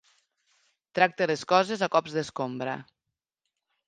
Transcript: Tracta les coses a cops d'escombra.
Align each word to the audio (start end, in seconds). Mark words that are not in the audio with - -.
Tracta 0.99 1.27
les 1.31 1.43
coses 1.51 1.83
a 1.87 1.89
cops 1.97 2.15
d'escombra. 2.15 2.73